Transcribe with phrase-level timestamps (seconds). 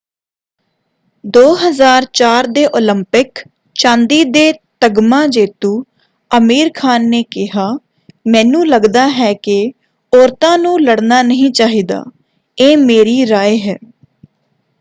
[1.33, 3.39] 2004 ਦੇ ਓਲੰਪਿਕ
[3.75, 5.73] ਚਾਂਦੀ ਦੇ ਤਗਮਾ ਜੇਤੂ
[6.31, 7.69] ਅਮੀਰ ਖਾਨ ਨੇ ਕਿਹਾ
[8.27, 9.57] ਮੈਨੂੰ ਲੱਗਦਾ ਹੈ ਕਿ
[10.13, 12.03] ਔਰਤਾਂ ਨੂੰ ਲੜਨਾ ਨਹੀਂ ਚਾਹੀਦਾ।
[12.57, 13.77] ਇਹ ਮੇਰੀ ਰਾਇ ਹੈ।